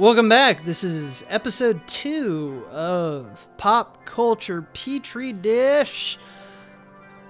[0.00, 0.64] Welcome back.
[0.64, 6.16] This is episode two of Pop Culture Petri Dish.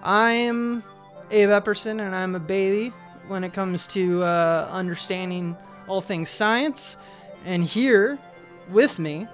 [0.04, 0.84] I'm
[1.32, 2.92] Abe Epperson, and I'm a baby
[3.26, 5.56] when it comes to uh, understanding
[5.88, 6.96] all things science.
[7.44, 8.20] And here
[8.70, 9.26] with me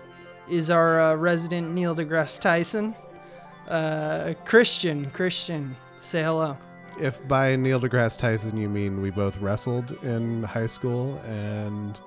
[0.49, 2.95] is our uh, resident Neil deGrasse Tyson,
[3.69, 5.11] uh, Christian.
[5.11, 6.57] Christian, say hello.
[6.99, 12.01] If by Neil deGrasse Tyson you mean we both wrestled in high school and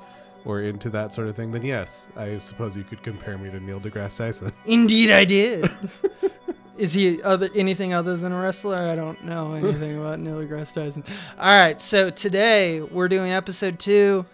[0.45, 3.59] were into that sort of thing, then yes, I suppose you could compare me to
[3.59, 4.53] Neil deGrasse Tyson.
[4.65, 5.69] Indeed, I did.
[6.77, 8.81] Is he other anything other than a wrestler?
[8.81, 11.03] I don't know anything about Neil deGrasse Tyson.
[11.37, 14.25] All right, so today we're doing episode two,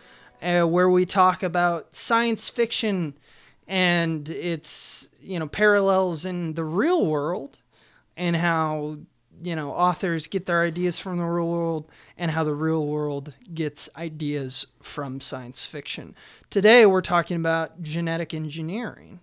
[0.43, 3.15] uh, where we talk about science fiction
[3.67, 7.57] and its you know parallels in the real world,
[8.15, 8.97] and how
[9.43, 13.33] you know authors get their ideas from the real world, and how the real world
[13.53, 16.15] gets ideas from science fiction.
[16.49, 19.19] Today we're talking about genetic engineering.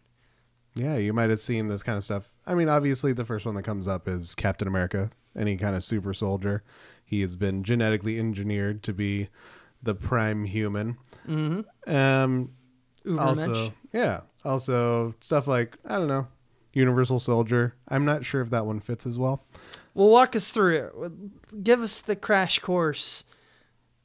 [0.75, 2.29] Yeah, you might have seen this kind of stuff.
[2.47, 5.85] I mean, obviously, the first one that comes up is Captain America, any kind of
[5.85, 6.63] super soldier.
[7.05, 9.29] He has been genetically engineered to be
[9.83, 10.97] the prime human.
[11.29, 11.95] Mm-hmm.
[11.95, 12.53] Um,
[13.19, 16.27] also, yeah, also stuff like I don't know,
[16.73, 17.75] Universal Soldier.
[17.89, 19.45] I'm not sure if that one fits as well.
[19.95, 21.65] Well, walk us through it.
[21.65, 23.25] Give us the crash course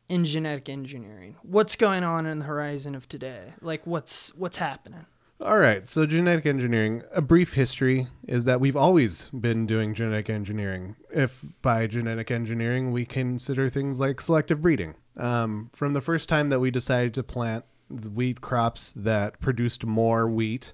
[0.09, 1.35] in genetic engineering.
[1.43, 3.53] What's going on in the horizon of today?
[3.61, 5.05] Like what's what's happening?
[5.39, 10.31] All right, so genetic engineering, a brief history is that we've always been doing genetic
[10.31, 10.95] engineering.
[11.11, 14.95] If by genetic engineering we consider things like selective breeding.
[15.15, 20.27] Um, from the first time that we decided to plant wheat crops that produced more
[20.27, 20.73] wheat,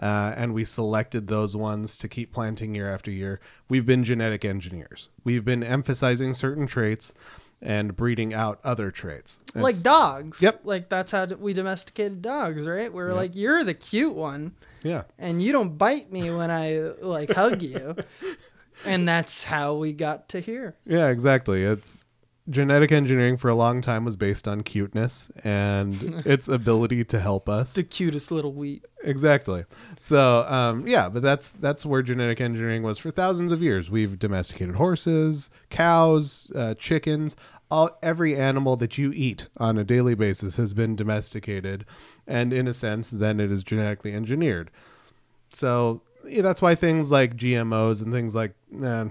[0.00, 4.44] uh, and we selected those ones to keep planting year after year, we've been genetic
[4.44, 5.08] engineers.
[5.24, 7.12] We've been emphasizing certain traits
[7.62, 9.38] and breeding out other traits.
[9.54, 10.42] like dogs.
[10.42, 10.60] Yep.
[10.64, 12.92] Like that's how we domesticated dogs, right?
[12.92, 14.52] We're like, you're the cute one,
[14.82, 15.04] yeah.
[15.18, 17.96] and you don't bite me when I like hug you,
[18.84, 20.76] and that's how we got to here.
[20.86, 21.62] Yeah, exactly.
[21.64, 22.04] It's
[22.48, 27.48] genetic engineering for a long time was based on cuteness and its ability to help
[27.48, 27.74] us.
[27.74, 28.84] The cutest little wheat.
[29.02, 29.64] Exactly.
[29.98, 33.90] So, um, yeah, but that's that's where genetic engineering was for thousands of years.
[33.90, 37.36] We've domesticated horses, cows, uh, chickens.
[37.68, 41.84] All every animal that you eat on a daily basis has been domesticated,
[42.26, 44.70] and in a sense, then it is genetically engineered.
[45.50, 49.06] So yeah, that's why things like GMOs and things like eh,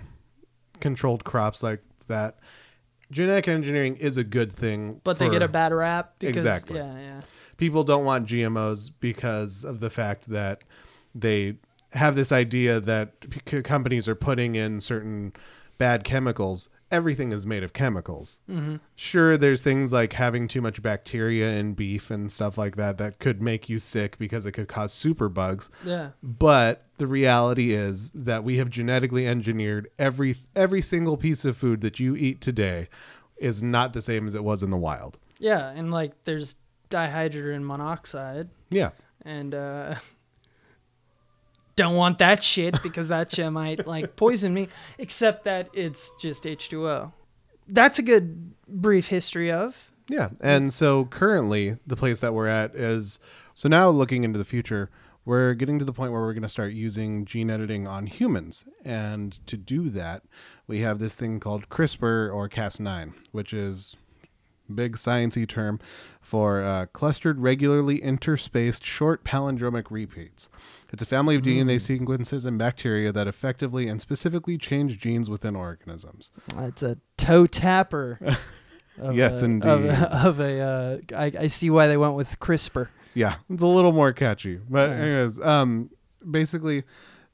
[0.79, 2.37] controlled crops like that,
[3.11, 5.01] genetic engineering is a good thing.
[5.03, 6.77] But they get a bad rap because Exactly.
[6.77, 7.21] yeah, yeah.
[7.57, 10.63] people don't want GMOs because of the fact that
[11.13, 11.55] they
[11.93, 13.13] have this idea that
[13.49, 15.33] c- companies are putting in certain
[15.77, 16.69] bad chemicals.
[16.91, 18.39] Everything is made of chemicals.
[18.49, 18.75] Mm-hmm.
[18.95, 23.19] Sure, there's things like having too much bacteria in beef and stuff like that that
[23.19, 25.69] could make you sick because it could cause superbugs.
[25.83, 26.09] Yeah.
[26.21, 31.81] But the reality is that we have genetically engineered every every single piece of food
[31.81, 32.87] that you eat today
[33.37, 35.17] is not the same as it was in the wild.
[35.39, 36.55] Yeah, and like there's
[36.89, 38.91] dihydrogen monoxide Yeah.
[39.23, 39.95] and uh
[41.75, 46.45] don't want that shit because that shit might like poison me except that it's just
[46.45, 47.11] H2O.
[47.67, 49.91] That's a good brief history of.
[50.07, 50.29] Yeah.
[50.39, 53.19] And so currently, the place that we're at is
[53.53, 54.89] so now looking into the future,
[55.25, 58.63] we're getting to the point where we're going to start using gene editing on humans.
[58.83, 60.23] And to do that,
[60.67, 63.95] we have this thing called CRISPR or Cas9, which is
[64.73, 65.79] big sciencey term
[66.21, 70.49] for uh, clustered regularly interspaced short palindromic repeats.
[70.91, 75.55] It's a family of DNA sequences in bacteria that effectively and specifically change genes within
[75.55, 76.31] organisms.
[76.57, 78.19] It's a toe tapper.
[79.11, 79.67] Yes, a, indeed.
[79.67, 82.87] Of a, of a uh, I, I see why they went with CRISPR.
[83.15, 84.59] Yeah, it's a little more catchy.
[84.69, 84.95] But Yeah.
[84.97, 85.89] anyways, um
[86.29, 86.83] basically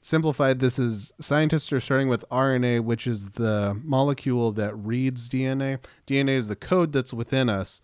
[0.00, 5.78] simplified this is scientists are starting with RNA, which is the molecule that reads DNA.
[6.06, 7.80] DNA is the code that's within us,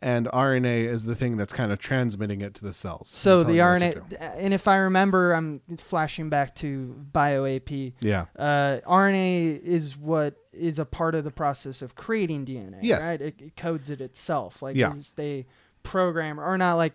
[0.00, 3.08] and RNA is the thing that's kind of transmitting it to the cells.
[3.08, 7.04] So and the telling what to RNA, and if I remember, I'm flashing back to
[7.12, 7.94] BioAP.
[8.00, 8.26] Yeah.
[8.38, 12.78] Uh, RNA is what is a part of the process of creating DNA.
[12.82, 13.02] Yes.
[13.02, 13.20] Right.
[13.20, 14.62] It, it codes it itself.
[14.62, 14.90] Like Yeah.
[14.90, 15.46] it's- they
[15.82, 16.92] program or not like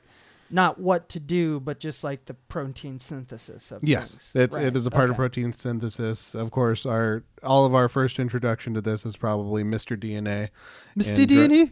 [0.49, 4.45] not what to do, but just like the protein synthesis of Yes, things.
[4.45, 6.35] it's Right, it is a part of protein synthesis.
[6.35, 9.97] Of course, our all of our first introduction to this is probably Mr.
[9.97, 10.49] DNA.
[10.97, 11.25] Mr.
[11.25, 11.71] DNA.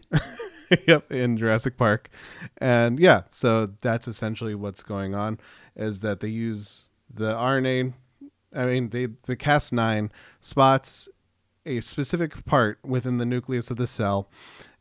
[0.88, 2.10] yep, in Jurassic Park.
[2.58, 5.40] And yeah, so that's essentially what's going on
[5.76, 7.94] is that they use the RNA
[8.54, 10.10] I mean, they the Cas9
[10.40, 11.08] spots
[11.66, 14.30] a specific part within the nucleus of the cell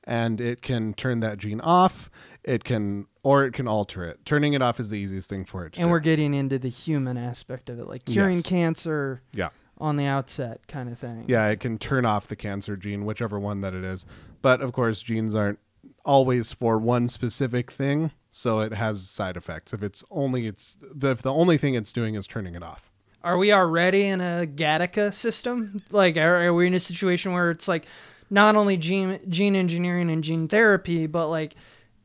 [0.04, 2.10] and it can turn that gene off.
[2.44, 4.24] It can or it can alter it.
[4.24, 5.74] Turning it off is the easiest thing for it.
[5.74, 5.90] To And do.
[5.92, 8.46] we're getting into the human aspect of it, like curing Yes.
[8.46, 9.50] cancer yeah.
[9.78, 11.24] on the outset kind of thing.
[11.28, 14.06] Yeah, it can turn off the cancer gene, whichever one that it is.
[14.42, 15.58] But of course, genes aren't
[16.04, 19.74] always for one specific thing, so it has side effects.
[19.74, 22.90] If it's only it's the, if the only thing it's doing is turning it off.
[23.22, 25.82] Are we already in a Gattaca system?
[25.90, 27.84] Like, are, are we in a situation where it's like
[28.30, 31.54] not only gene gene engineering and gene therapy, but like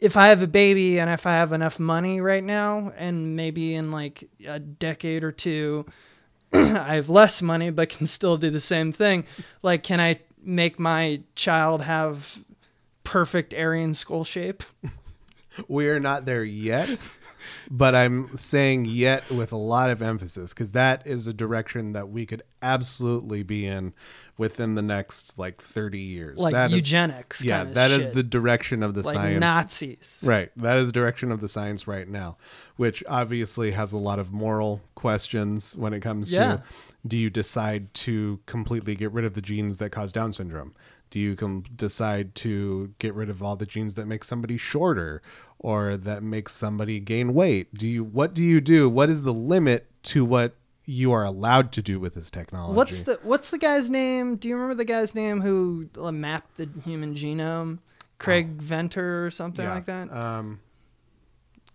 [0.05, 3.73] if I have a baby and if I have enough money right now, and maybe
[3.73, 5.87] in like a decade or two,
[6.53, 9.25] I have less money but can still do the same thing.
[9.63, 12.45] Like, can I make my child have
[13.03, 14.63] perfect Aryan skull shape?
[15.67, 17.01] We are not there yet,
[17.71, 22.09] but I'm saying yet with a lot of emphasis because that is a direction that
[22.09, 23.93] we could absolutely be in
[24.37, 26.37] within the next like 30 years.
[26.39, 27.43] Like That is- eugenics?
[27.43, 28.13] yeah, kinda that is shit.
[28.15, 29.39] the direction of the like science.
[29.39, 30.17] Nazis.
[30.23, 30.51] Right.
[30.57, 32.37] That is direction of the science right now,
[32.75, 36.57] which obviously has a lot of moral questions when it comes Yeah.
[36.57, 36.63] to
[37.07, 40.73] do you decide to completely get rid of the genes that cause Down syndrome?
[41.11, 45.21] Do you com- decide to get rid of all the genes that make somebody shorter
[45.59, 47.73] or that makes somebody gain weight?
[47.73, 48.89] Do you what do you do?
[48.89, 50.55] What is the limit to what
[50.85, 52.75] you are allowed to do with this technology?
[52.77, 54.35] What's the What's the guy's name?
[54.37, 57.79] Do you remember the guy's name who uh, mapped the human genome?
[58.17, 59.69] Craig Venter or something Oh.
[59.69, 59.75] Yeah.
[59.75, 60.11] like that.
[60.11, 60.59] Um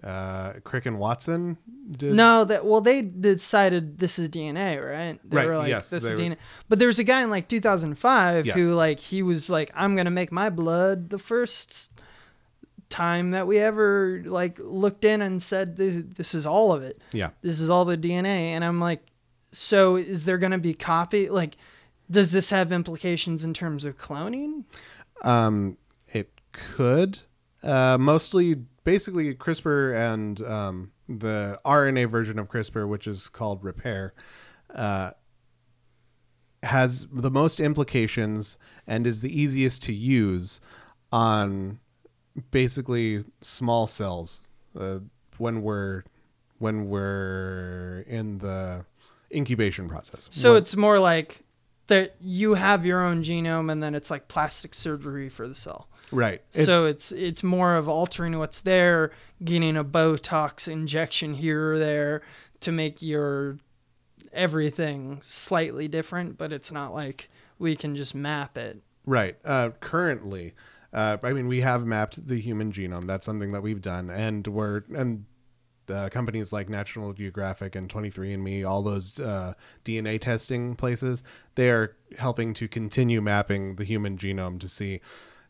[0.02, 1.58] uh Crick and Watson
[1.90, 5.18] did no, that well they decided this is DNA, right?
[5.28, 6.36] They Right, were like yes, this is were- DNA.
[6.70, 8.56] But there was a guy in like 2005 Yes.
[8.56, 11.99] who like he was like I'm going to make my blood the first
[12.90, 17.00] time that we ever like looked in and said this, this is all of it.
[17.12, 17.30] Yeah.
[17.40, 18.50] this is all the DNA.
[18.52, 19.02] And I'm like,
[19.52, 21.28] so is there going to be copy?
[21.28, 21.56] Like,
[22.10, 24.64] does this have implications in terms of cloning?
[25.22, 25.78] Um,
[26.08, 27.20] it could.
[27.62, 28.54] Uh, mostly,
[28.84, 34.14] basically, CRISPR and um, the RNA version of CRISPR, which is called Repair,
[34.74, 35.12] uh,
[36.62, 40.60] has the most implications and is the easiest to use
[41.12, 41.78] on
[42.50, 44.40] basically small cells
[44.78, 44.98] uh,
[45.38, 46.04] when we're
[46.58, 48.84] when we're in the
[49.34, 50.28] incubation process.
[50.30, 51.42] So it's more like
[51.86, 55.88] that you have your own genome and then it's like plastic surgery for the cell.
[56.12, 56.40] right.
[56.50, 59.10] so it's it's more of altering what's there,
[59.42, 62.22] getting a Botox injection here or there
[62.60, 63.58] to make your
[64.32, 67.28] everything slightly different, but it's not like
[67.58, 68.80] we can just map it.
[69.06, 69.36] Right.
[69.44, 70.54] Uh, currently,
[70.92, 73.06] uh, I mean, we have mapped the human genome.
[73.06, 75.24] That's something that we've done, and we're and
[75.88, 79.54] uh, companies like National Geographic and 23andMe, all those uh,
[79.84, 81.24] DNA testing places,
[81.56, 85.00] they are helping to continue mapping the human genome to see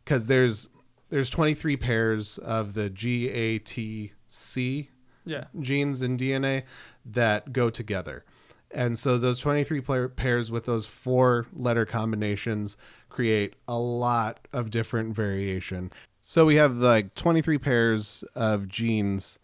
[0.05, 0.69] because there's
[1.11, 4.89] there's 23 pairs of the GATC
[5.25, 5.45] Yeah.
[5.59, 6.65] genes in DNA
[7.05, 8.25] that go together.
[8.73, 12.77] And so those 23 player pairs with those four letter combinations
[13.09, 15.93] create a lot of different variation.
[16.21, 19.39] So we have like 23 pairs of genes,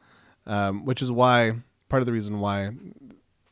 [0.46, 1.56] um, which is why
[1.88, 2.70] part of the reason why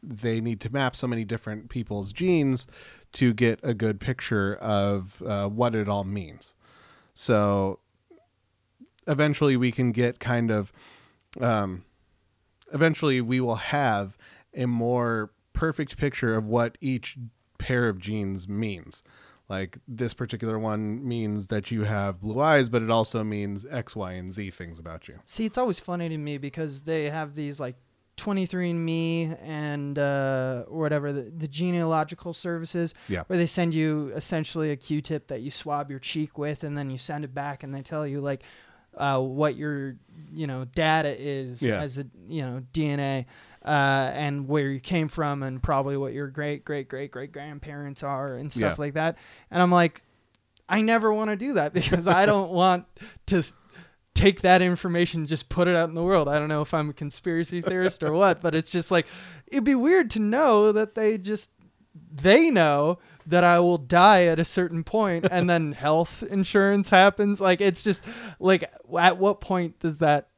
[0.02, 2.66] they need to map so many different people's genes
[3.12, 6.54] to get a good picture of uh, what it all means.
[7.14, 7.78] So
[9.06, 10.72] eventually we can get kind of
[11.40, 11.84] um,
[12.72, 14.16] eventually we will have
[14.54, 17.16] a more perfect picture of what each
[17.58, 19.02] pair of genes means.
[19.48, 23.94] Like this particular one means that you have blue eyes, but it also means X,
[23.96, 25.16] Y, and Z things about you.
[25.24, 27.76] See, it's always funny to me because they have these like
[28.16, 33.24] 23andMe and uh, or whatever the, the genealogical services Yeah.
[33.26, 36.90] where they send you essentially a Q-tip that you swab your cheek with, and then
[36.90, 38.42] you send it back, and they tell you like
[38.96, 39.96] uh, what your
[40.32, 41.80] you know data is Yeah.
[41.80, 43.26] as a you know DNA.
[43.64, 48.02] Uh, and where you came from, and probably what your great great great great grandparents
[48.02, 48.82] are, and stuff Yeah.
[48.84, 49.16] like that.
[49.50, 50.02] And I'm like,
[50.68, 52.84] I never want to do that because I don't want
[53.26, 53.42] to
[54.14, 56.28] take that information and just put it out in the world.
[56.28, 59.06] I don't know if I'm a conspiracy theorist or what, but it's just like
[59.48, 61.50] it'd be weird to know that they just
[62.12, 67.40] they know that I will die at a certain point and then health insurance happens.
[67.40, 68.04] Like it's just
[68.38, 70.28] like at what point does that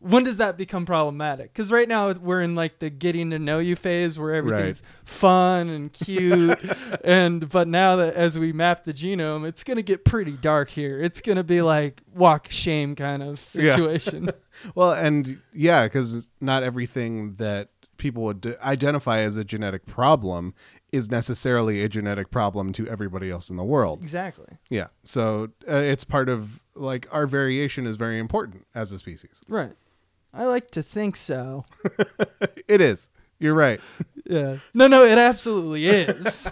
[0.00, 1.52] when does that become problematic?
[1.52, 5.68] Because right now we're in like the getting to know you phase where everything's fun
[5.68, 6.58] and cute,
[7.04, 11.00] and but now that as we map the genome, it's gonna get pretty dark here.
[11.00, 13.34] It's gonna be like walk shame kind of Yeah.
[13.72, 14.30] situation.
[14.74, 20.54] Well, and yeah, because not everything that people would identify as a genetic problem
[20.92, 24.00] is necessarily a genetic problem to everybody else in the world.
[24.00, 24.46] Exactly.
[24.70, 24.86] Yeah.
[25.02, 29.40] So uh, it's part of like our variation is very important as a species.
[29.48, 29.72] Right.
[30.32, 31.64] I like to think so.
[32.68, 33.08] It is.
[33.38, 33.80] You're right.
[34.26, 34.58] Yeah.
[34.74, 36.50] No, no, it absolutely is.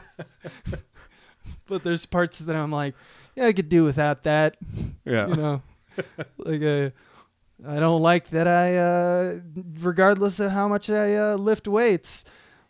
[1.67, 2.95] but there's parts that I'm like,
[3.35, 4.57] yeah, I could do without that.
[5.05, 5.27] Yeah.
[5.27, 5.63] You know,
[6.39, 6.91] like uh,
[7.67, 9.41] I don't like that I, uh,
[9.81, 12.25] regardless of how much I uh, lift weights,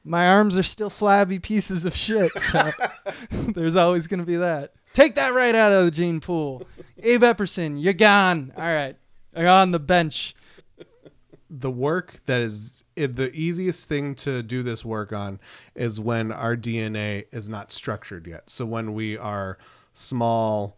[0.04, 2.36] my arms are still flabby pieces of shit.
[2.38, 2.72] So
[3.30, 4.72] there's always going to be that.
[4.92, 6.66] Take that right out of the gene pool.
[7.02, 8.52] Abe Epperson, you're gone.
[8.56, 8.96] All right.
[9.36, 10.34] You're on the bench.
[11.48, 15.38] The work that is the easiest thing to do this work on
[15.74, 18.50] is when our DNA is not structured yet.
[18.50, 19.58] So when we are
[19.92, 20.76] small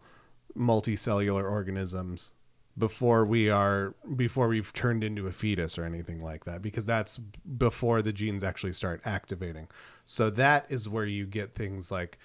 [0.57, 2.31] multicellular organisms
[2.77, 7.17] before we are before we've turned into a fetus or anything like that because that's
[7.17, 9.67] before the genes actually start activating.
[10.05, 12.17] So that is where you get things like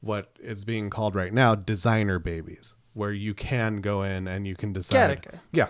[0.00, 4.56] what is being called right now designer babies where you can go in and you
[4.56, 5.38] can decide Gattaca.
[5.52, 5.68] yeah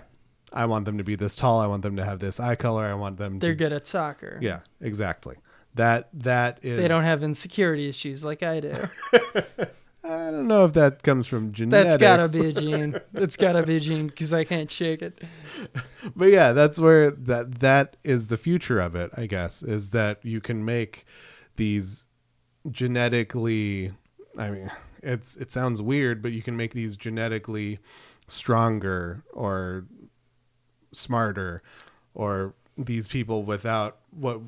[0.53, 1.61] I want them to be this tall.
[1.61, 2.85] I want them to have this eye color.
[2.85, 3.57] I want them They're to.
[3.57, 4.39] good at soccer.
[4.41, 5.37] Yeah, exactly.
[5.75, 6.79] That that is.
[6.79, 8.75] They don't have insecurity issues like I do.
[10.03, 11.97] I don't know if that comes from genetics.
[11.97, 13.01] That's gotta be a gene.
[13.13, 15.23] That's gotta be a gene because I can't shake it.
[16.17, 19.11] but yeah, that's where that that is the future of it.
[19.17, 21.05] I guess is that you can make
[21.57, 22.07] these
[22.71, 23.93] genetically.
[24.37, 24.71] I mean,
[25.03, 27.79] it's it sounds weird, but you can make these genetically
[28.27, 29.85] stronger or
[30.93, 31.63] smarter,
[32.15, 34.41] or these people without what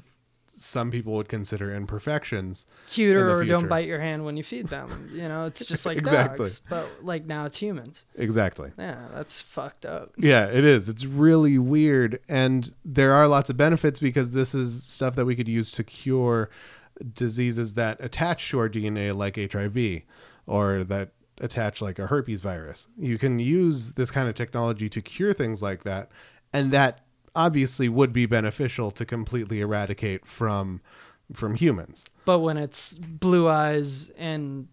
[0.55, 2.67] some people would consider imperfections.
[2.87, 5.09] Cuter or don't bite your hand when you feed them.
[5.13, 6.47] You know, it's just like Exactly.
[6.47, 8.05] dogs, but like now it's humans.
[8.15, 8.71] Exactly.
[8.79, 10.13] Yeah, that's fucked up.
[10.17, 10.89] Yeah, it is.
[10.89, 12.21] It's really weird.
[12.29, 15.85] And there are lots of benefits because this is stuff that we could use to
[15.85, 16.49] cure
[17.15, 20.03] diseases that attach to our DNA, like HIV,
[20.47, 22.89] or that attach like a herpes virus.
[22.97, 26.11] You can use this kind of technology to cure things like that.
[26.52, 27.00] And that
[27.35, 30.80] obviously would be beneficial to completely eradicate from
[31.32, 32.04] from humans.
[32.26, 34.68] But when it's blue eyes and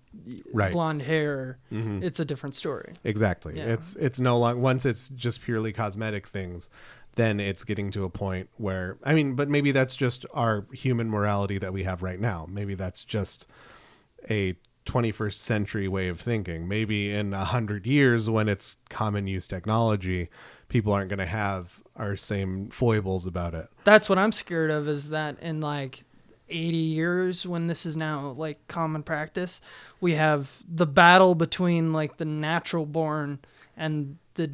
[0.54, 0.74] Right.
[0.74, 2.04] blonde hair, Mhm.
[2.04, 2.94] it's a different story.
[3.06, 3.56] Exactly.
[3.58, 3.66] Yeah.
[3.74, 6.68] It's it's no long once it's just purely cosmetic things,
[7.16, 11.10] then it's getting to a point where I mean, but maybe that's just our human
[11.10, 12.46] morality that we have right now.
[12.50, 13.48] Maybe that's just
[14.30, 14.56] a
[14.86, 16.68] 21st century way of thinking.
[16.68, 20.30] Maybe in a hundred years, when it's common use technology,
[20.70, 23.68] people aren't going to have our same foibles about it.
[23.84, 26.00] That's what I'm scared of is that in like
[26.48, 29.62] 80 years when this is now like common practice,
[30.00, 33.40] we have the battle between like the natural born
[33.76, 34.52] and the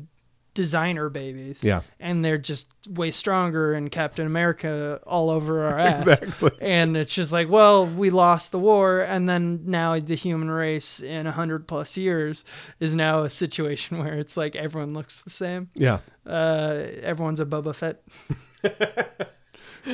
[0.55, 1.63] designer babies.
[1.63, 1.81] Yeah.
[1.99, 6.07] And they're just way stronger and Captain America all over our ass.
[6.07, 6.51] Exactly.
[6.61, 11.01] And it's just like, well, we lost the war and then now the human race
[11.01, 12.45] in 100 plus years
[12.79, 15.69] is now a situation where it's like everyone looks the same.
[15.75, 18.01] Yeah, Uh everyone's a Boba Fett.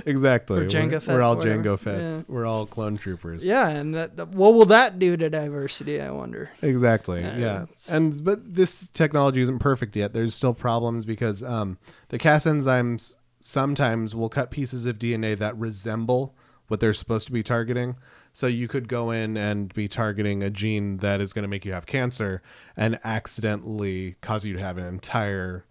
[0.05, 0.65] exactly.
[0.65, 1.63] Or Jango we're, Fett, we're all whatever.
[1.63, 2.17] Jango Fetts.
[2.19, 2.23] Yeah.
[2.33, 3.45] We're all clone troopers.
[3.45, 6.01] Yeah, and that, that- what will that do to diversity?
[6.01, 6.51] I wonder.
[6.61, 7.21] Exactly.
[7.21, 7.65] Yeah, Yeah.
[7.91, 10.13] And but this technology isn't perfect yet.
[10.13, 11.77] There's still problems because um,
[12.09, 16.35] the Cas enzymes sometimes will cut pieces of DNA that resemble
[16.67, 17.95] what they're supposed to be targeting.
[18.33, 21.65] So you could go in and be targeting a gene that is going to make
[21.65, 22.41] you have cancer
[22.77, 25.65] and accidentally cause you to have an entire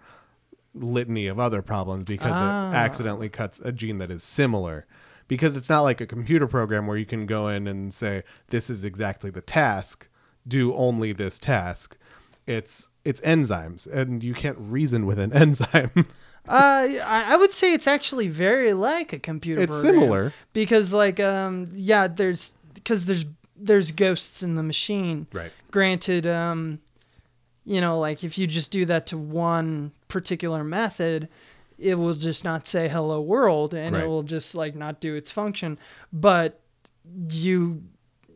[0.75, 2.71] litany of other problems because Ah.
[2.71, 4.87] it accidentally cuts a gene that is similar.
[5.29, 8.69] Because it's not like a computer program where you can go in and say, this
[8.69, 10.09] is exactly the task,
[10.47, 11.97] do only this task.
[12.47, 15.91] It's it's enzymes, and you can't reason with an enzyme.
[16.49, 19.63] Uh, I, I would say it's actually very like a computer.
[19.63, 20.33] it's similar.
[20.53, 23.25] because, like, um, yeah, there's because there's
[23.57, 25.27] there's ghosts in the machine.
[25.33, 25.53] Right.
[25.71, 26.81] Granted, um,
[27.65, 31.29] you know, like if you just do that to one particular method,
[31.79, 34.05] it will just not say hello world, and Right.
[34.05, 35.79] it will just like not do its function.
[36.13, 36.61] But
[37.31, 37.83] you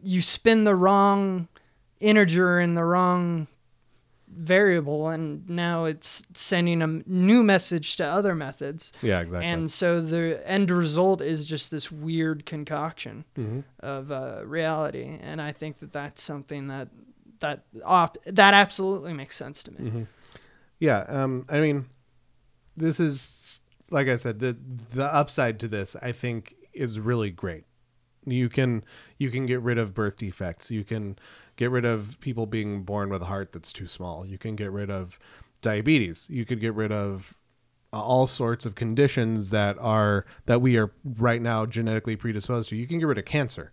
[0.02, 1.48] you spin the wrong
[2.00, 3.46] integer in the wrong
[4.36, 9.46] variable and now it's sending a new message to other methods Yeah, exactly.
[9.46, 13.62] and so the end result is just this weird concoction Mhm.
[13.80, 16.88] of uh, reality and i think that that's something that
[17.40, 20.06] that op- that absolutely makes sense to me Mhm.
[20.84, 21.86] Yeah, um, I mean,
[22.76, 24.54] this is like I said, the
[24.92, 27.64] the upside to this I think is really great.
[28.26, 28.84] You can
[29.18, 30.70] you can get rid of birth defects.
[30.70, 31.18] You can
[31.56, 34.26] get rid of people being born with a heart that's too small.
[34.26, 35.18] You can get rid of
[35.62, 36.26] diabetes.
[36.28, 37.32] You could get rid of
[37.90, 42.76] all sorts of conditions that are that we are right now genetically predisposed to.
[42.76, 43.72] You can get rid of cancer.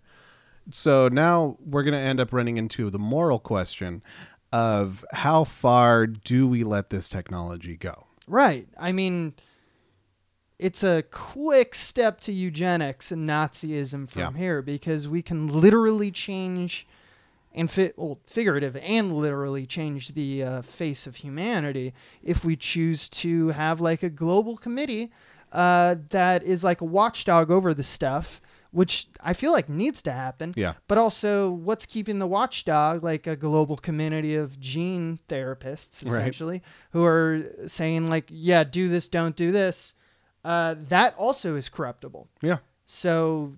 [0.70, 4.02] So now we're going to end up running into the moral question
[4.52, 8.08] of how far do we let this technology go?
[8.28, 8.68] Right.
[8.80, 9.34] I mean,
[10.60, 14.32] it's a quick step to eugenics and Nazism from Yeah.
[14.40, 16.88] here because we can literally change
[17.54, 21.94] and fit well, figurative and literally change the uh, face of humanity
[22.24, 25.12] if we choose to have like a global committee
[25.52, 28.40] uh, that is like a watchdog over the stuff
[28.72, 30.74] which i feel like needs to happen Yeah.
[30.88, 36.20] but also what's keeping the watchdog like a global community of gene therapists Right.
[36.22, 36.62] essentially
[36.92, 39.94] who are saying like yeah do this don't do this
[40.44, 42.58] uh, that also is corruptible Yeah.
[42.86, 43.54] so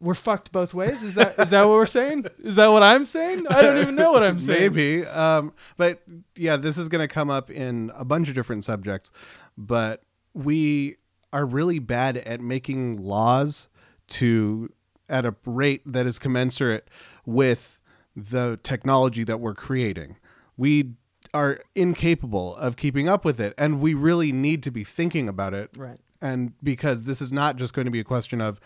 [0.00, 1.02] we're fucked both ways.
[1.02, 2.26] Is that is that what we're saying?
[2.42, 3.46] Is that what I'm saying?
[3.48, 4.60] I don't even know what I'm saying.
[4.74, 5.06] Maybe.
[5.06, 6.02] Um, but
[6.36, 9.10] yeah, this is going to come up in a bunch of different subjects.
[9.56, 10.02] But
[10.34, 10.96] we
[11.32, 13.68] are really bad at making laws
[14.08, 14.70] to
[15.08, 16.88] at a rate that is commensurate
[17.26, 17.78] with
[18.16, 20.16] the technology that we're creating.
[20.56, 20.92] We
[21.32, 25.52] are incapable of keeping up with it, and we really need to be thinking about
[25.52, 25.70] it.
[25.76, 25.98] Right.
[26.22, 28.60] And because this is not just going to be a question of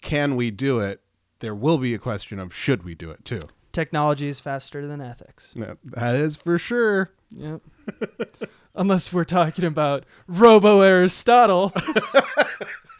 [0.00, 1.00] can we do it,
[1.40, 3.40] there will be a question of should we do it too.
[3.72, 5.52] Technology is faster than ethics.
[5.56, 7.10] No, that is for sure.
[7.32, 7.60] Yep.
[8.76, 11.72] Unless we're talking about Robo Aristotle.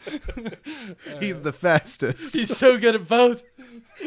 [1.19, 2.35] He's the fastest.
[2.35, 3.43] He's so good at both.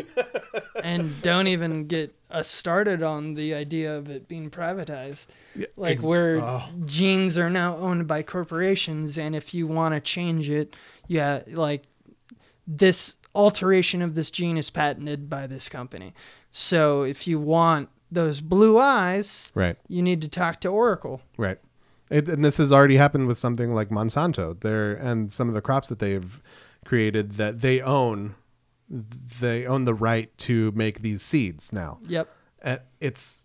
[0.85, 5.29] and don't even get us started on the idea of it being privatized.
[5.77, 6.65] Like ex- where oh.
[6.85, 10.77] genes are now owned by corporations and if you want to change it,
[11.07, 11.85] yeah, like
[12.67, 16.15] this alteration of this gene is patented by this company.
[16.51, 21.23] So if you want those blue eyes, Right, you need to talk to Oracle.
[21.37, 21.59] right.
[22.11, 24.59] It, and this has already happened with something like Monsanto.
[24.59, 26.41] There and some of the crops that they've
[26.85, 28.35] created that they own.
[28.89, 31.99] They own the right to make these seeds now.
[32.09, 32.29] Yep.
[32.63, 33.45] And it's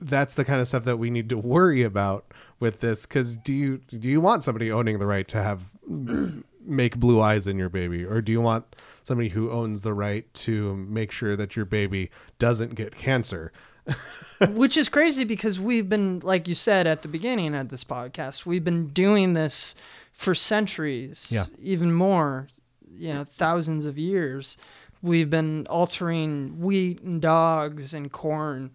[0.00, 3.06] that's the kind of stuff that we need to worry about with this.
[3.06, 5.72] Because do you do you want somebody owning the right to have
[6.64, 10.32] make blue eyes in your baby, or do you want somebody who owns the right
[10.34, 13.52] to make sure that your baby doesn't get cancer?
[14.50, 18.44] Which is crazy because we've been, like you said at the beginning of this podcast,
[18.46, 19.74] we've been doing this
[20.12, 21.44] for centuries, Yeah.
[21.60, 22.48] even more,
[22.96, 24.56] you know, thousands of years.
[25.00, 28.70] We've been altering wheat and dogs and corn,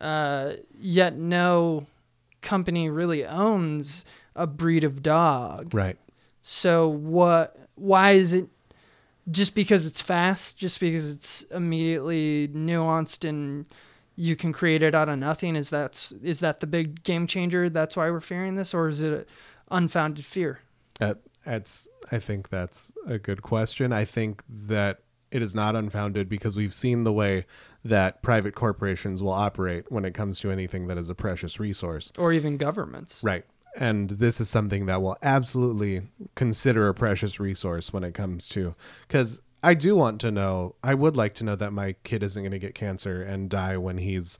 [0.00, 1.86] uh, yet no
[2.40, 4.04] company really owns
[4.36, 5.74] a breed of dog.
[5.74, 5.96] Right.
[6.42, 7.56] So what?
[7.74, 8.48] Why is it?
[9.30, 13.66] Just because it's fast, just because it's immediately nuanced and
[14.18, 15.54] you can create it out of nothing.
[15.54, 17.70] Is that is that the big game changer?
[17.70, 19.26] That's why we're fearing this, or is it a
[19.74, 20.60] unfounded fear?
[20.98, 23.92] That that's I think that's a good question.
[23.92, 27.46] I think that it is not unfounded because we've seen the way
[27.84, 32.12] that private corporations will operate when it comes to anything that is a precious resource.
[32.18, 33.22] Or even governments?
[33.22, 33.44] Right.
[33.76, 38.74] And this is something that will absolutely consider a precious resource when it comes to
[39.08, 42.42] cuz I do want to know, I would like to know that my kid isn't
[42.42, 44.38] going to get cancer and die when he's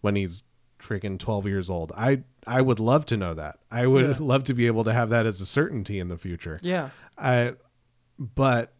[0.00, 0.44] when he's
[0.80, 1.92] freaking 12 years old.
[1.96, 3.58] I I would love to know that.
[3.70, 4.16] I would Yeah.
[4.18, 6.58] love to be able to have that as a certainty in the future.
[6.62, 6.90] Yeah.
[7.18, 7.54] I
[8.18, 8.72] but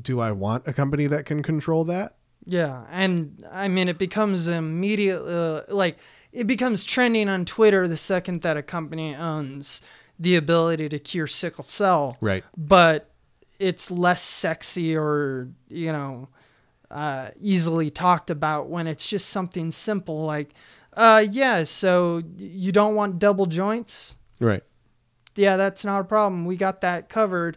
[0.00, 2.14] do I want a company that can control that?
[2.44, 5.98] Yeah, and I mean, it becomes immediate, uh, like
[6.32, 9.82] it becomes trending on Twitter the second that a company owns
[10.18, 12.16] the ability to cure sickle cell.
[12.20, 12.44] Right.
[12.56, 13.10] but
[13.58, 16.28] it's less sexy or you know
[16.90, 20.54] uh, easily talked about when it's just something simple like
[20.94, 24.16] uh, yeah so you don't want double joints?
[24.40, 24.62] Right.
[25.34, 26.44] yeah that's not a problem.
[26.44, 27.56] We got that covered.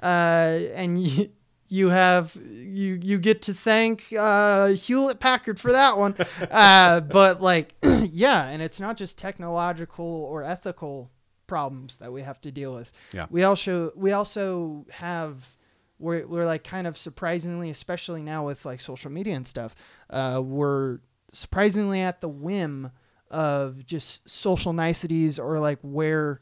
[0.00, 1.30] Uh, and you,
[1.68, 6.14] you have you you get to thank uh, Hewlett Packard for that one.
[6.50, 7.74] Uh, but like
[8.10, 11.10] yeah and it's not just technological or ethical
[11.48, 13.26] problems that we have to deal with Yeah.
[13.30, 15.56] we also we also have
[15.98, 19.74] we're, we're like kind of surprisingly especially now with like social media and stuff
[20.10, 21.00] uh, we're
[21.32, 22.92] surprisingly at the whim
[23.30, 26.40] of just social niceties or like where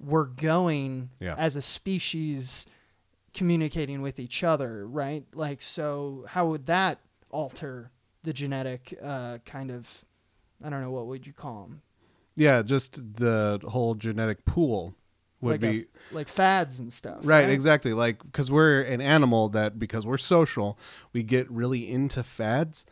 [0.00, 1.34] we're going Yeah.
[1.36, 2.64] as a species
[3.32, 6.98] communicating with each other right like so how would that
[7.30, 7.90] alter
[8.22, 10.04] the genetic uh, kind of
[10.64, 11.82] i don't know what would you call them
[12.36, 14.94] Yeah, just the whole genetic pool
[15.40, 17.92] would like a- be like fads and stuff Right, exactly.
[17.92, 20.78] Like because we're an animal that because we're social,
[21.12, 22.86] we get really into fads.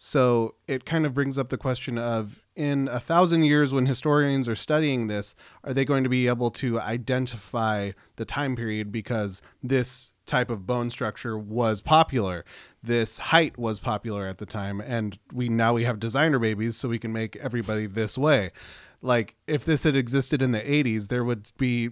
[0.00, 4.48] So it kind of brings up the question of in a thousand years when historians
[4.48, 5.34] are studying this,
[5.64, 10.66] are they going to be able to identify the time period because this type of
[10.66, 12.44] bone structure was popular.
[12.80, 16.88] This height was popular at the time, and we now we have designer babies, so
[16.88, 18.52] we can make everybody this way.
[19.00, 21.90] Like if this had existed in the '80s, there would be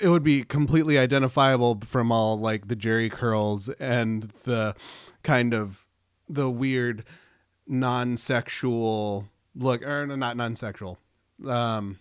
[0.00, 4.74] it would be completely identifiable from all like the Jheri curls and the
[5.22, 5.86] kind of
[6.28, 7.04] the weird
[7.66, 10.98] non-sexual look or not non-sexual
[11.46, 11.98] um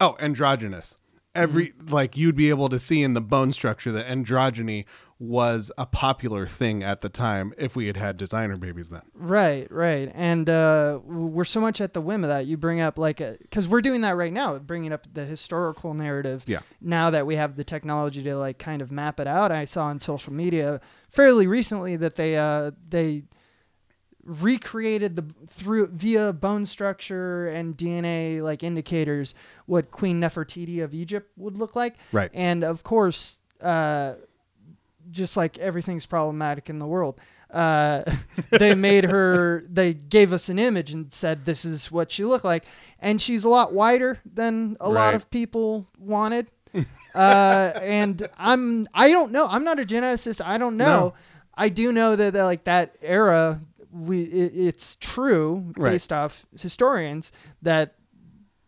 [0.00, 0.96] oh androgynous
[1.34, 1.92] every Mm-hmm.
[1.92, 4.84] like you'd be able to see in the bone structure that androgyny
[5.18, 9.70] was a popular thing at the time if we had had designer babies then Right,
[9.70, 10.10] right.
[10.14, 12.46] And uh, we're so much at the whim of that.
[12.46, 16.44] You bring up, like, because we're doing that right now, bringing up the historical narrative.
[16.46, 16.60] Yeah.
[16.80, 19.52] Now that we have the technology to, like, kind of map it out.
[19.52, 23.24] I saw on social media fairly recently that they, uh, they,
[24.24, 29.34] recreated the through via bone structure and DNA like indicators
[29.66, 31.96] what Queen Nefertiti of Egypt would look like.
[32.12, 32.30] Right.
[32.34, 34.14] And of course, uh,
[35.10, 38.04] just like everything's problematic in the world, uh,
[38.50, 39.64] they made her.
[39.68, 42.64] They gave us an image and said this is what she looked like,
[42.98, 46.48] and she's a lot wider than a lot of people wanted.
[47.14, 49.46] uh, and I'm I don't know.
[49.48, 50.44] I'm not a geneticist.
[50.44, 50.86] I don't know.
[50.86, 51.14] No.
[51.54, 53.60] I do know that uh, like that era,
[53.92, 55.92] we it, it's true Right.
[55.92, 57.94] based off historians that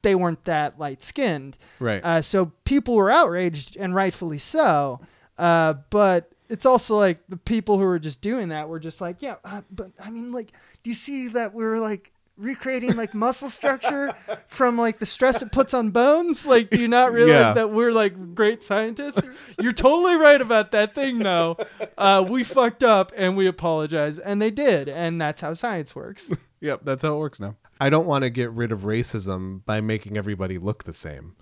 [0.02, 1.56] they weren't that light skinned.
[1.78, 5.00] right Uh, so people were outraged and rightfully so.
[5.38, 9.22] Uh, but it's also like the people who were just doing that were just like,
[9.22, 10.50] yeah, uh, but I mean, like,
[10.82, 14.12] do you see that we're like recreating like muscle structure
[14.48, 16.46] from like the stress it puts on bones?
[16.46, 17.52] Like, do you not realize Yeah.
[17.52, 19.22] that we're like great scientists?
[19.60, 21.56] You're totally right about that thing, though.
[21.96, 26.30] Uh, we fucked up and we apologize, and they did, and that's how science works.
[26.62, 27.56] Yep, that's how it works now.
[27.80, 31.34] I don't want to get rid of racism by making everybody look the same.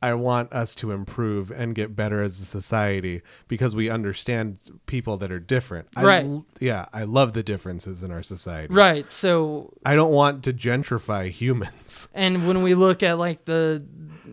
[0.00, 5.16] I want us to improve and get better as a society because we understand people
[5.16, 5.88] that are different.
[5.96, 6.24] Right.
[6.24, 8.72] l- yeah, I love the differences in our society.
[8.72, 9.10] right.
[9.10, 12.06] So I don't want to gentrify humans.
[12.14, 13.84] and when we look at like the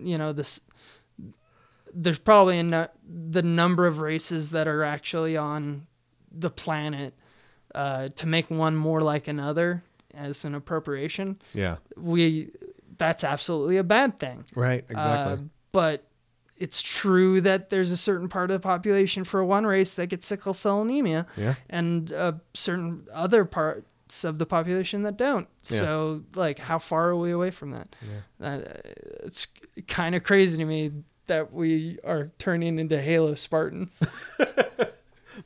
[0.03, 0.59] you know this
[1.93, 5.87] there's probably the number of races that are actually on
[6.31, 7.13] the planet
[7.73, 11.77] uh, to make one more like another as an appropriation Yeah.
[11.97, 12.51] we
[12.97, 15.33] that's absolutely a bad thing Right, exactly.
[15.33, 15.37] uh,
[15.75, 16.07] but
[16.57, 20.25] it's true that there's a certain part of the population for one race that gets
[20.25, 21.55] sickle cell anemia yeah.
[21.69, 25.49] and uh, certain other parts of the population that don't.
[25.69, 25.79] Yeah.
[25.79, 27.95] So, like, how far are we away from that?
[28.41, 28.61] Uh,
[29.23, 29.47] it's
[29.87, 30.91] kind of crazy to me
[31.27, 34.01] that we are turning into Halo Spartans.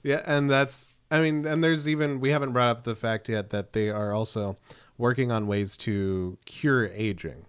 [0.04, 3.50] Yeah, and that's I mean, and there's even we haven't brought up the fact yet
[3.50, 4.58] that they are also
[4.98, 7.46] working on ways to cure aging.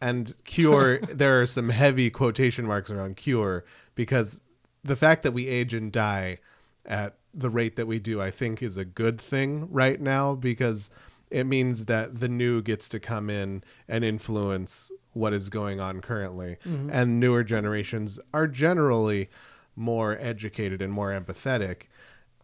[0.00, 4.40] And cure there are some heavy quotation marks around cure because
[4.82, 6.38] the fact that we age and die
[6.84, 10.90] at the rate that we do, I think is a good thing right now because
[11.30, 16.00] it means that the new gets to come in and influence what is going on
[16.00, 16.58] currently.
[16.66, 16.90] Mm-hmm.
[16.92, 19.30] And newer generations are generally
[19.74, 21.84] more educated and more empathetic.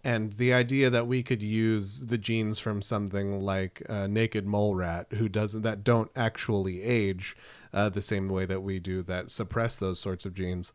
[0.03, 4.75] And the idea that we could use the genes from something like a naked mole
[4.75, 7.37] rat who doesn't that don't actually age
[7.73, 10.73] uh, the same way that we do that suppress those sorts of genes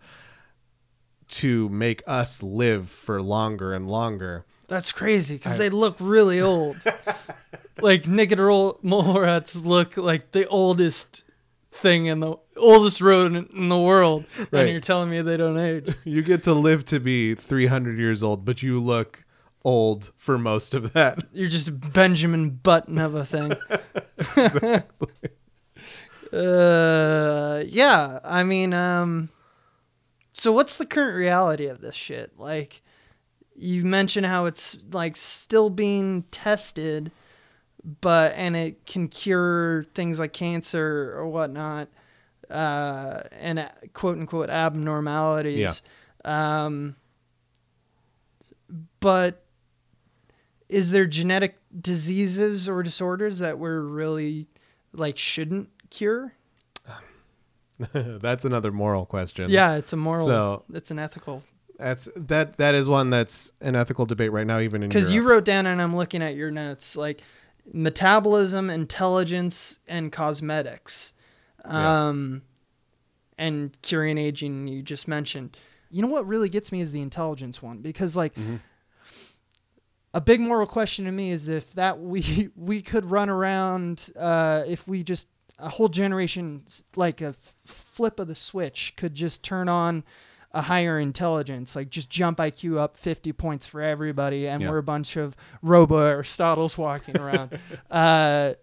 [1.28, 4.46] to make us live for longer and longer.
[4.68, 6.78] That's crazy because they look really old.
[7.82, 11.24] like naked mole rats look like the oldest
[11.76, 14.62] thing in the oldest rodent in the world, Right.
[14.62, 15.94] and you're telling me they don't age.
[16.06, 19.24] You get to live to be 300 years old, but you look
[19.64, 21.24] old for most of that.
[21.34, 23.54] You're just Benjamin Button of a thing.
[26.34, 28.20] uh, yeah.
[28.24, 29.30] I mean, um,
[30.34, 32.34] so what's the current reality of this shit?
[32.38, 32.82] Like,
[33.56, 37.12] you mentioned how it's like still being tested,
[38.02, 41.88] but and it can cure things like cancer or whatnot,
[42.50, 45.82] uh, and uh, quote unquote abnormalities.
[46.24, 46.96] Um,
[49.00, 49.44] but
[50.70, 54.48] is there genetic diseases or disorders that we're really
[54.94, 56.34] like shouldn't cure?
[57.94, 59.50] that's another moral question.
[59.50, 60.26] Yeah, it's a moral.
[60.26, 61.44] So- it's an ethical.
[61.78, 65.28] That's that that is one that's an ethical debate right now even in Because you
[65.28, 67.22] wrote down, and I'm looking at your notes, like
[67.74, 71.14] metabolism, intelligence, and cosmetics,
[71.66, 72.08] Yeah.
[72.08, 72.42] um,
[73.38, 74.68] and curing aging.
[74.68, 75.58] You just mentioned.
[75.90, 78.34] You know what really gets me is the intelligence one because like.
[78.36, 78.56] Mm-hmm.
[80.14, 84.64] A big moral question to me is if that we we could run around uh,
[84.66, 85.28] if we just
[85.60, 86.64] a whole generation
[86.96, 90.06] like a f- flip of the switch could just turn on
[90.56, 94.70] a higher intelligence, like just jump IQ up 50 points for everybody, and Yeah.
[94.70, 97.60] we're a bunch of robo Aristotles walking around.
[97.92, 98.54] uh,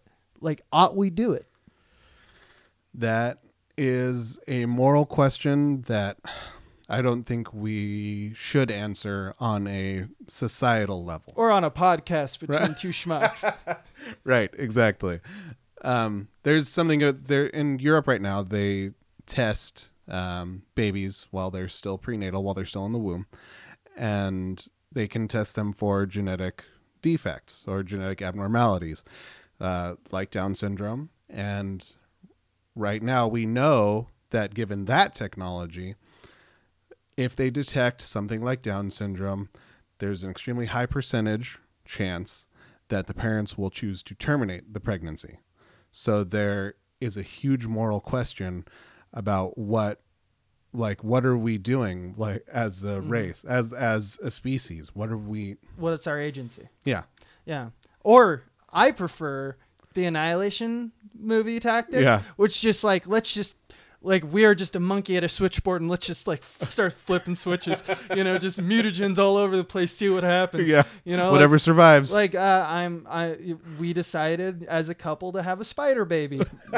[0.41, 1.47] like, ought we do it?
[2.95, 3.39] That
[3.79, 6.19] is a moral question that
[6.89, 11.33] I don't think we should answer on a societal level.
[11.37, 13.51] Or on a podcast between two schmucks?
[14.25, 15.21] Right, exactly.
[15.83, 18.43] Um, there's something there in Europe right now.
[18.43, 18.91] They
[19.27, 23.27] test um, babies while they're still prenatal, while they're still in the womb,
[23.97, 26.65] and they can test them for genetic
[27.01, 29.03] defects or genetic abnormalities,
[29.61, 31.11] uh, like Down syndrome.
[31.29, 31.93] And
[32.77, 35.97] right now, we know that given that technology,
[37.17, 39.49] if they detect something like Down syndrome,
[39.99, 42.47] there's an extremely high percentage chance
[42.89, 45.39] that the parents will choose to terminate the pregnancy.
[45.91, 48.67] So there is a huge moral question
[49.13, 50.01] about what
[50.75, 53.11] like what are we doing like as a mm-hmm.
[53.11, 56.69] race as as a species what are we What's our agency?
[56.85, 57.03] yeah
[57.45, 57.71] Yeah.
[58.05, 59.57] Or I prefer
[59.95, 62.23] the Annihilation movie tactic, Yeah.
[62.37, 63.55] which just like let's just
[64.05, 66.93] like we are just a monkey at a switchboard and let's just like f- start
[66.93, 67.85] flipping switches,
[68.17, 70.69] you know, just mutagens all over the place, see what happens.
[70.69, 73.37] yeah You know, whatever survives Like, like uh, I'm, I,
[73.79, 76.41] we decided as a couple to have a spider baby.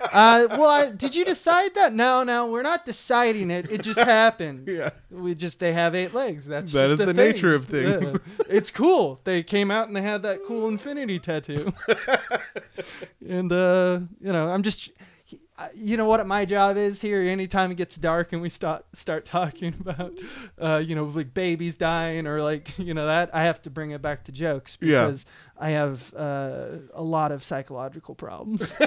[0.00, 1.92] uh, well, I, did you decide that?
[1.92, 3.70] No, no, we're not deciding it.
[3.70, 4.68] It just happened.
[4.68, 6.46] yeah We just they have eight legs.
[6.46, 7.16] That's That just is the thing.
[7.16, 8.12] nature of things.
[8.12, 8.44] Yeah.
[8.48, 9.20] It's cool.
[9.24, 11.72] They came out and they had that cool infinity tattoo.
[13.28, 14.90] and uh, you know, I'm just
[15.74, 19.24] you know what my job is here anytime it gets dark and we start start
[19.24, 20.12] talking about
[20.58, 23.90] uh, you know like babies dying or like you know that I have to bring
[23.90, 25.04] it back to jokes Yeah.
[25.04, 25.26] because
[25.58, 28.74] I have uh, a lot of psychological problems.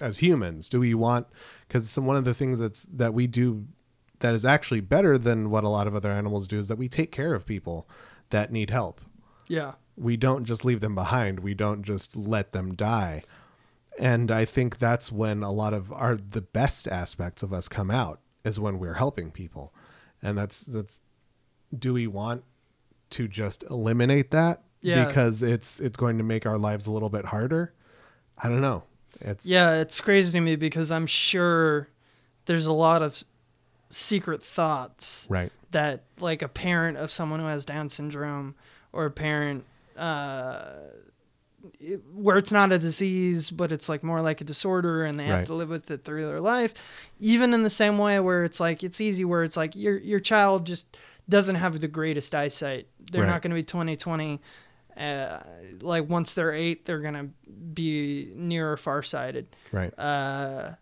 [0.00, 1.26] as humans do we want
[1.68, 3.66] because one of the things that's that we do
[4.18, 6.88] that is actually better than what a lot of other animals do is that we
[6.88, 7.88] take care of people
[8.30, 9.00] that need help
[9.48, 9.72] yeah.
[9.96, 13.22] we don't just leave them behind we don't just let them die
[13.98, 17.90] and i think that's when a lot of our the best aspects of us come
[17.90, 19.72] out is when we're helping people.
[20.22, 21.00] And that's that's
[21.76, 22.44] do we want
[23.10, 24.62] to just eliminate that?
[24.80, 25.06] Yeah.
[25.06, 27.72] because it's it's going to make our lives a little bit harder?
[28.36, 28.84] I don't know.
[29.20, 31.88] It's Yeah, it's crazy to me because I'm sure
[32.46, 33.22] there's a lot of
[33.90, 35.52] secret thoughts right.
[35.70, 38.54] that like a parent of someone who has Down syndrome
[38.92, 39.64] or a parent
[39.96, 40.64] uh,
[42.14, 45.46] where it's not a disease, but it's like more like a disorder and they have
[45.46, 47.10] to live with it through their life.
[47.20, 50.20] Even in the same way where it's like it's easy where it's like your your
[50.20, 50.96] child just
[51.28, 52.88] doesn't have the greatest eyesight.
[53.10, 53.28] They're Right.
[53.28, 54.40] not going to be 2020
[54.96, 55.38] uh,
[55.80, 57.28] like once they're 8 they're going to
[57.74, 60.72] be near or farsighted right uh,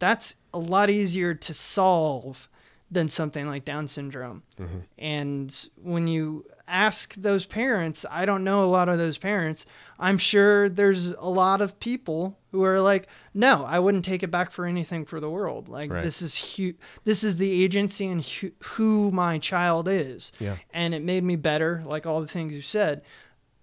[0.00, 2.48] that's a lot easier to solve
[2.90, 4.42] than something like Down syndrome.
[4.56, 4.78] Mm-hmm.
[4.98, 9.66] And when you ask those parents, I don't know a lot of those parents.
[9.98, 14.30] I'm sure there's a lot of people who are like, "No, I wouldn't take it
[14.30, 15.68] back for anything for the world.
[15.68, 16.04] Like Right.
[16.04, 20.56] this is hu- this is the agency and hu- who my child is." Yeah.
[20.72, 23.02] And it made me better, like all the things you said.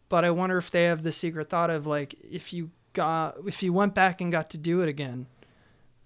[0.10, 3.64] But I wonder if they have the secret thought of like if you got if
[3.64, 5.28] you went back and got to do it again,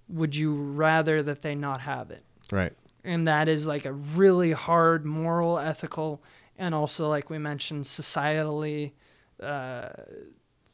[0.10, 2.24] would you rather that they not have it?
[2.52, 2.74] right
[3.06, 6.22] and that is like a really hard moral ethical
[6.58, 8.92] and also like we mentioned societally
[9.42, 9.90] uh,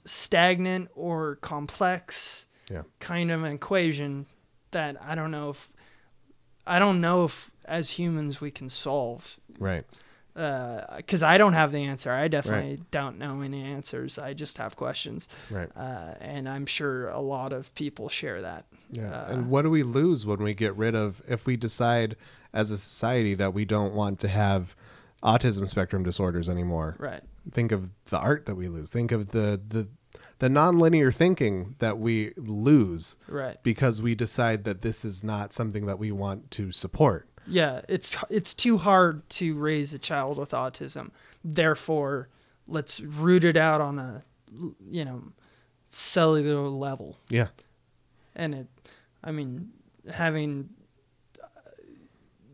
[0.05, 2.83] stagnant or complex yeah.
[2.99, 4.25] kind of an equation
[4.71, 5.69] that i don't know if
[6.65, 9.39] i don't know if as humans we can solve.
[9.59, 9.85] Right
[10.33, 14.75] because i don't have the answer i definitely don't know any answers i just have
[14.75, 19.11] questions right uh, and i'm sure a lot of people share that Yeah.
[19.11, 22.15] Uh, and what do we lose when we get rid of if we decide
[22.53, 24.75] as a society that we don't want to have
[25.23, 26.95] autism spectrum disorders anymore?
[26.99, 28.91] right Think of the art that we lose.
[28.91, 29.87] Think of the the
[30.39, 35.85] the nonlinear thinking that we lose right because we decide that this is not something
[35.87, 37.27] that we want to support.
[37.51, 41.11] Yeah, it's it's too hard to raise a child with autism.
[41.43, 42.29] Therefore,
[42.67, 44.23] let's root it out on a
[44.89, 45.23] you know
[45.85, 47.17] cellular level.
[47.29, 47.47] Yeah.
[48.35, 48.67] And it,
[49.23, 49.71] I mean,
[50.13, 50.69] having
[51.43, 51.47] uh,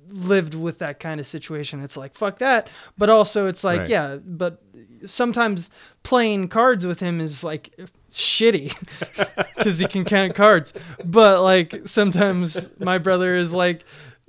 [0.10, 2.70] lived with that kind of situation, it's like fuck that.
[2.98, 3.90] But also, it's like Right.
[3.90, 4.62] yeah, but
[5.06, 5.70] sometimes
[6.04, 7.70] playing cards with him is like
[8.12, 8.74] shitty
[9.58, 10.74] because he can count cards.
[11.06, 13.86] But like sometimes my brother is like,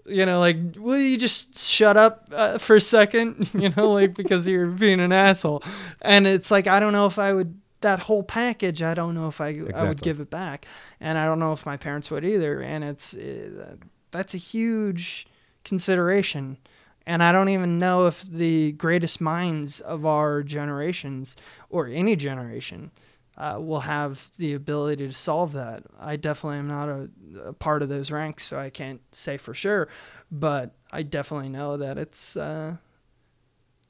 [0.09, 3.51] you know, like, will you just shut up uh, for a second?
[3.59, 5.63] You know, like because you're being an asshole.
[6.03, 8.83] And it's like I don't know if I would that whole package.
[8.83, 10.67] I don't know if I I would give it back,
[11.01, 12.61] and I don't know if my parents would either.
[12.61, 13.77] And it's uh,
[14.11, 15.27] that's a huge
[15.65, 16.59] consideration.
[17.07, 21.37] And I don't even know if the greatest minds of our generations
[21.71, 22.91] or any generation
[23.39, 25.85] uh, will have the ability to solve that.
[25.99, 27.09] I definitely am not a,
[27.45, 29.89] a, part of those ranks, so I can't say for sure.
[30.31, 32.77] But I definitely know that it's uh,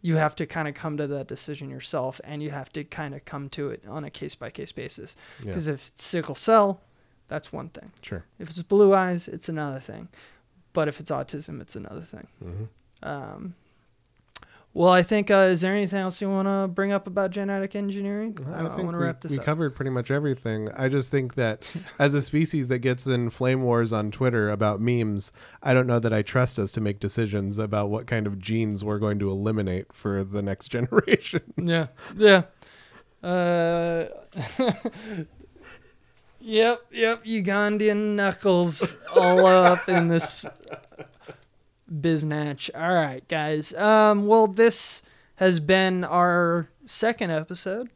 [0.02, 3.14] you have to kind of come to that decision yourself, and you have to kind
[3.14, 5.16] of come to it on a case by case basis.
[5.42, 5.74] Because yeah.
[5.74, 6.82] if it's sickle cell,
[7.28, 7.92] that's one thing.
[8.02, 8.24] Sure.
[8.38, 10.08] If it's blue eyes, it's another thing.
[10.74, 12.26] But if it's autism, it's another thing.
[12.44, 12.64] Mm-hmm.
[13.02, 13.54] Um,
[14.78, 17.74] well, I think uh, is there anything else you want to bring up about genetic
[17.74, 18.38] engineering?
[18.52, 19.32] I, I, want to wrap this.
[19.32, 19.44] We up.
[19.44, 20.68] covered pretty much everything.
[20.76, 24.80] I just think that as a species that gets in flame wars on Twitter about
[24.80, 25.32] memes,
[25.64, 28.84] I don't know that I trust us to make decisions about what kind of genes
[28.84, 31.42] we're going to eliminate for the next generation.
[31.56, 32.42] Yeah, yeah.
[33.20, 34.04] Uh,
[36.38, 37.24] yep, yep.
[37.24, 40.46] Ugandan knuckles all up in this
[41.92, 42.70] biznatch.
[42.74, 43.74] All right, guys.
[43.74, 45.02] Um, well, this
[45.36, 47.88] has been our second episode,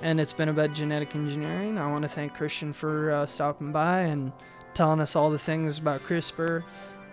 [0.00, 1.78] and it's been about genetic engineering.
[1.78, 4.32] I want to thank Christian for uh, stopping by and
[4.74, 6.62] telling us all the things about CRISPR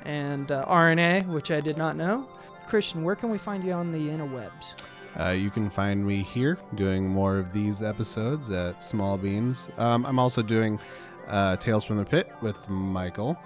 [0.05, 2.27] and uh, RNA, which I did not know.
[2.67, 4.75] Christian, where can we find you on the interwebs?
[5.19, 9.69] Uh, you can find me here doing more of these episodes at Small Beans.
[9.77, 10.79] Um, I'm also doing
[11.27, 13.37] uh, Tales from the Pit with Michael.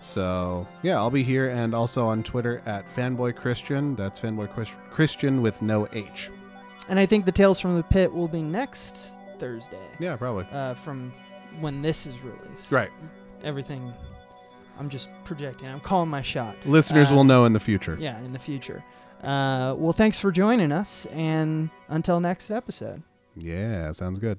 [0.00, 3.94] So yeah, I'll be here and also on Twitter at fanboy Christian.
[3.94, 4.48] That's fanboy
[4.90, 6.30] Christian with no H.
[6.88, 9.78] And I think the Tales from the Pit will be next Thursday.
[10.00, 10.46] Yeah, probably.
[10.50, 11.12] Uh, from
[11.60, 12.72] when this is released.
[12.72, 12.90] Right.
[13.44, 13.92] Everything.
[14.78, 15.68] I'm just projecting.
[15.68, 16.56] I'm calling my shot.
[16.64, 17.96] Listeners uh, will know in the future.
[18.00, 18.82] Yeah, in the future.
[19.22, 23.02] Uh, well, thanks for joining us, and until next episode.
[23.36, 24.38] Yeah, sounds good.